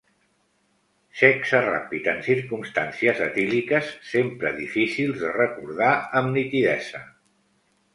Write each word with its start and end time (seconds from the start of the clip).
Sexe 1.19 1.59
ràpid 1.65 2.09
en 2.15 2.23
circumstàncies 2.29 3.23
etíliques, 3.29 3.93
sempre 4.15 4.57
difícils 4.59 5.25
de 5.25 5.39
recordar 5.41 5.95
amb 6.23 6.39
nitidesa. 6.41 7.09